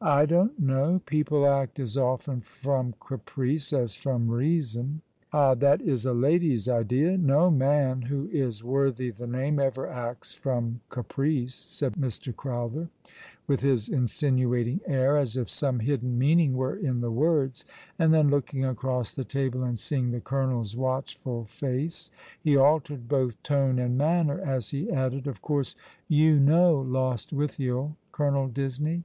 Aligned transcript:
"I 0.02 0.24
don't 0.24 0.58
know. 0.58 1.02
People 1.04 1.46
act 1.46 1.78
as 1.78 1.94
often 1.98 2.40
from 2.40 2.94
caprice 3.00 3.70
as 3.74 3.94
from 3.94 4.30
reason," 4.30 5.02
^^ 5.32 5.34
Lies 5.34 5.34
Nothing 5.34 5.34
dtiried 5.34 5.34
long 5.34 5.42
ago?'' 5.42 5.42
123" 5.42 5.42
Ah, 5.42 5.54
that 5.60 5.82
is 5.82 6.06
a 6.06 6.14
lady's 6.14 6.68
idea. 6.70 7.18
No 7.18 7.50
man 7.50 8.02
who 8.08 8.26
is 8.28 8.64
worthy 8.64 9.10
the 9.10 9.26
name 9.26 9.58
ever 9.58 9.86
acts 9.86 10.32
from 10.32 10.80
caprice," 10.88 11.54
said 11.54 11.96
Mr. 11.96 12.34
Crowther, 12.34 12.88
with 13.46 13.60
his 13.60 13.90
insinuating 13.90 14.80
air, 14.86 15.18
as 15.18 15.36
if 15.36 15.50
some 15.50 15.80
hidden 15.80 16.18
meaning 16.18 16.54
were 16.56 16.76
in 16.76 17.02
the 17.02 17.10
words, 17.12 17.66
and 17.98 18.14
then 18.14 18.30
looking 18.30 18.64
across 18.64 19.12
the 19.12 19.24
table 19.24 19.64
and 19.64 19.78
seeing 19.78 20.12
the 20.12 20.20
colonel's 20.22 20.74
"watchful 20.74 21.44
face, 21.44 22.10
he 22.40 22.56
altered 22.56 23.06
both 23.06 23.40
tone 23.42 23.78
and 23.78 23.98
manner 23.98 24.38
as 24.40 24.70
he 24.70 24.90
added," 24.90 25.26
Of 25.26 25.42
course 25.42 25.76
you 26.08 26.40
know 26.40 26.80
Lostwithiel, 26.80 27.98
Colonel 28.12 28.48
Disney 28.48 29.02